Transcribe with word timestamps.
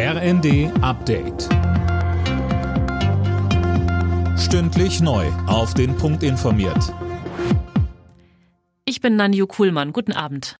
RND 0.00 0.70
Update. 0.80 1.48
Stündlich 4.38 5.00
neu. 5.00 5.26
Auf 5.48 5.74
den 5.74 5.96
Punkt 5.96 6.22
informiert. 6.22 6.94
Ich 8.84 9.00
bin 9.00 9.16
Nanju 9.16 9.48
Kuhlmann. 9.48 9.92
Guten 9.92 10.12
Abend. 10.12 10.54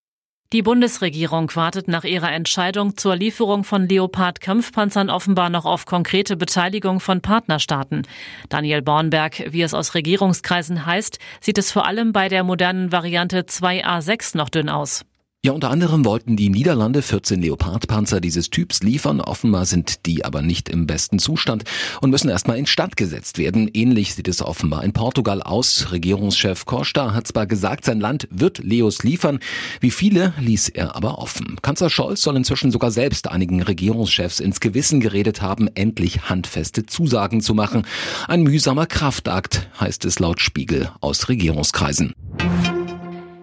Die 0.53 0.63
Bundesregierung 0.63 1.55
wartet 1.55 1.87
nach 1.87 2.03
ihrer 2.03 2.33
Entscheidung 2.33 2.97
zur 2.97 3.15
Lieferung 3.15 3.63
von 3.63 3.87
Leopard-Kampfpanzern 3.87 5.09
offenbar 5.09 5.51
noch 5.51 5.67
auf 5.67 5.87
konkrete 5.87 6.37
Beteiligung 6.37 6.99
von 6.99 7.21
Partnerstaaten. 7.21 8.09
Daniel 8.49 8.83
Bornberg, 8.83 9.53
wie 9.53 9.63
es 9.63 9.73
aus 9.73 9.95
Regierungskreisen 9.95 10.85
heißt, 10.85 11.21
sieht 11.41 11.59
es 11.59 11.71
vor 11.71 11.87
allem 11.87 12.11
bei 12.13 12.29
der 12.29 12.43
modernen 12.43 12.91
Variante 12.91 13.43
2A6 13.43 14.37
noch 14.37 14.49
dünn 14.49 14.69
aus. 14.69 15.05
Ja, 15.45 15.53
unter 15.53 15.71
anderem 15.71 16.05
wollten 16.05 16.37
die 16.37 16.49
Niederlande 16.49 17.01
14 17.01 17.41
Leopardpanzer 17.41 18.21
dieses 18.21 18.51
Typs 18.51 18.83
liefern. 18.83 19.21
Offenbar 19.21 19.67
sind 19.67 20.05
die 20.05 20.25
aber 20.25 20.43
nicht 20.43 20.69
im 20.69 20.89
besten 20.89 21.21
Zustand 21.21 21.63
und 22.01 22.11
müssen 22.11 22.29
erstmal 22.29 22.59
instand 22.59 22.97
gesetzt 22.97 23.39
werden. 23.39 23.71
Ähnlich 23.73 24.17
sieht 24.17 24.27
es 24.27 24.43
offenbar 24.43 24.83
in 24.83 24.93
Portugal 24.93 25.41
aus. 25.41 25.93
Regierungschef 25.93 26.65
Costa 26.65 27.15
hat 27.15 27.29
zwar 27.29 27.47
gesagt, 27.47 27.85
sein 27.85 28.01
Land 28.01 28.27
wird 28.33 28.59
Leos 28.59 29.05
liefern. 29.05 29.39
Wie 29.79 29.93
viele 29.93 30.35
ließ 30.41 30.71
er 30.71 30.97
aber 30.97 31.19
offen. 31.19 31.55
Kanzler 31.63 31.89
Scholz 31.89 32.21
soll 32.23 32.37
inzwischen 32.37 32.73
sogar 32.73 32.91
selbst 32.91 33.31
einigen 33.31 33.63
Regierungschefs 33.63 34.41
ins 34.41 34.59
Gewissen 34.59 34.99
geredet 34.99 35.41
haben, 35.41 35.69
endlich 35.77 36.23
handfeste 36.29 36.85
Zusagen 36.85 37.43
zu 37.43 37.55
machen. 37.55 37.87
Ein 38.27 38.43
mühsamer 38.43 38.87
Kraftakt, 38.87 39.71
heißt 39.79 40.05
es 40.05 40.19
laut 40.19 40.41
Spiegel 40.41 40.91
aus 41.01 41.29
Regierungskreisen. 41.29 42.13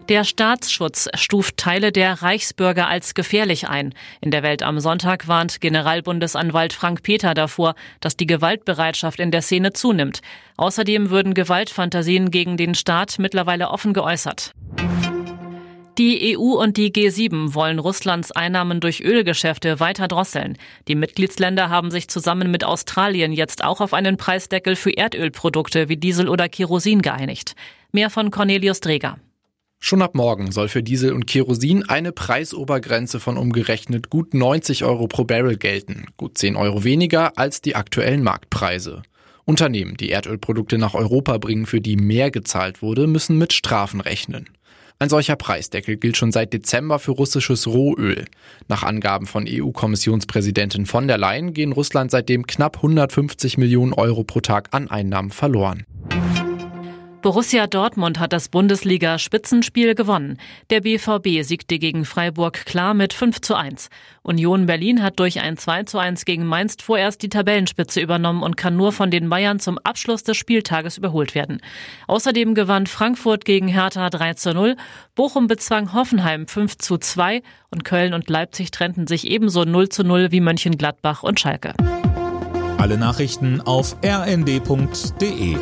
Der 0.07 0.23
Staatsschutz 0.23 1.09
stuft 1.15 1.57
Teile 1.57 1.91
der 1.91 2.21
Reichsbürger 2.21 2.87
als 2.87 3.15
gefährlich 3.15 3.67
ein. 3.67 3.95
In 4.21 4.29
der 4.29 4.43
Welt 4.43 4.61
am 4.61 4.79
Sonntag 4.79 5.27
warnt 5.27 5.61
Generalbundesanwalt 5.61 6.73
Frank 6.73 7.01
Peter 7.01 7.33
davor, 7.33 7.73
dass 8.01 8.15
die 8.15 8.27
Gewaltbereitschaft 8.27 9.19
in 9.19 9.31
der 9.31 9.41
Szene 9.41 9.73
zunimmt. 9.73 10.21
Außerdem 10.57 11.09
würden 11.09 11.33
Gewaltfantasien 11.33 12.29
gegen 12.29 12.55
den 12.55 12.75
Staat 12.75 13.17
mittlerweile 13.17 13.69
offen 13.69 13.93
geäußert. 13.93 14.51
Die 15.97 16.37
EU 16.37 16.61
und 16.61 16.77
die 16.77 16.91
G7 16.91 17.55
wollen 17.55 17.79
Russlands 17.79 18.31
Einnahmen 18.31 18.81
durch 18.81 19.01
Ölgeschäfte 19.01 19.79
weiter 19.79 20.07
drosseln. 20.07 20.55
Die 20.87 20.95
Mitgliedsländer 20.95 21.69
haben 21.69 21.89
sich 21.89 22.09
zusammen 22.09 22.51
mit 22.51 22.63
Australien 22.63 23.33
jetzt 23.33 23.63
auch 23.63 23.81
auf 23.81 23.93
einen 23.93 24.17
Preisdeckel 24.17 24.75
für 24.75 24.91
Erdölprodukte 24.91 25.89
wie 25.89 25.97
Diesel 25.97 26.29
oder 26.29 26.47
Kerosin 26.47 27.01
geeinigt. 27.01 27.55
Mehr 27.91 28.11
von 28.11 28.29
Cornelius 28.29 28.81
Dreger. 28.81 29.17
Schon 29.87 30.01
ab 30.01 30.15
morgen 30.15 30.51
soll 30.51 30.67
für 30.67 30.81
Diesel 30.81 31.13
und 31.13 31.27
Kerosin 31.27 31.83
eine 31.87 32.11
Preisobergrenze 32.11 33.19
von 33.19 33.37
umgerechnet 33.37 34.09
gut 34.09 34.33
90 34.33 34.83
Euro 34.83 35.07
pro 35.07 35.25
Barrel 35.25 35.57
gelten, 35.57 36.07
gut 36.17 36.39
10 36.39 36.55
Euro 36.55 36.83
weniger 36.83 37.37
als 37.37 37.61
die 37.61 37.75
aktuellen 37.75 38.23
Marktpreise. 38.23 39.03
Unternehmen, 39.43 39.95
die 39.95 40.09
Erdölprodukte 40.09 40.79
nach 40.79 40.95
Europa 40.95 41.37
bringen, 41.37 41.67
für 41.67 41.81
die 41.81 41.97
mehr 41.97 42.31
gezahlt 42.31 42.81
wurde, 42.81 43.05
müssen 43.05 43.37
mit 43.37 43.53
Strafen 43.53 44.01
rechnen. 44.01 44.49
Ein 44.97 45.09
solcher 45.09 45.35
Preisdeckel 45.35 45.97
gilt 45.97 46.17
schon 46.17 46.31
seit 46.31 46.51
Dezember 46.51 46.97
für 46.97 47.11
russisches 47.11 47.67
Rohöl. 47.67 48.25
Nach 48.67 48.81
Angaben 48.81 49.27
von 49.27 49.45
EU-Kommissionspräsidentin 49.47 50.87
von 50.87 51.07
der 51.07 51.19
Leyen 51.19 51.53
gehen 51.53 51.73
Russland 51.73 52.09
seitdem 52.09 52.47
knapp 52.47 52.77
150 52.77 53.59
Millionen 53.59 53.93
Euro 53.93 54.23
pro 54.23 54.39
Tag 54.39 54.69
an 54.71 54.89
Einnahmen 54.89 55.29
verloren. 55.29 55.85
Borussia 57.25 57.65
Dortmund 57.65 58.19
hat 58.19 58.33
das 58.33 58.49
Bundesliga-Spitzenspiel 58.49 59.95
gewonnen. 59.95 60.37
Der 60.69 60.81
BVB 60.81 61.41
siegte 61.41 61.79
gegen 61.79 62.05
Freiburg 62.05 62.67
klar 62.67 62.93
mit 62.93 63.13
5 63.13 63.41
zu 63.41 63.55
1. 63.55 63.89
Union 64.21 64.67
Berlin 64.67 65.01
hat 65.01 65.19
durch 65.19 65.39
ein 65.39 65.57
2 65.57 65.85
zu 65.85 65.97
1 65.97 66.25
gegen 66.25 66.45
Mainz 66.45 66.75
vorerst 66.79 67.23
die 67.23 67.29
Tabellenspitze 67.29 67.99
übernommen 67.99 68.43
und 68.43 68.57
kann 68.57 68.77
nur 68.77 68.91
von 68.91 69.09
den 69.09 69.27
Bayern 69.27 69.59
zum 69.59 69.79
Abschluss 69.79 70.21
des 70.21 70.37
Spieltages 70.37 70.99
überholt 70.99 71.33
werden. 71.33 71.61
Außerdem 72.05 72.53
gewann 72.53 72.85
Frankfurt 72.85 73.43
gegen 73.43 73.69
Hertha 73.69 74.11
3 74.11 74.35
zu 74.35 74.53
0, 74.53 74.75
Bochum 75.15 75.47
bezwang 75.47 75.93
Hoffenheim 75.93 76.45
5 76.45 76.77
zu 76.77 76.99
2 76.99 77.41
und 77.71 77.83
Köln 77.83 78.13
und 78.13 78.29
Leipzig 78.29 78.69
trennten 78.69 79.07
sich 79.07 79.25
ebenso 79.25 79.63
0 79.63 79.89
zu 79.89 80.03
0 80.03 80.31
wie 80.31 80.41
Mönchengladbach 80.41 81.23
und 81.23 81.39
Schalke. 81.39 81.73
Alle 82.77 82.99
Nachrichten 82.99 83.61
auf 83.61 83.97
rnd.de 84.05 85.55